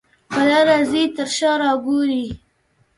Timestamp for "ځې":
0.89-1.03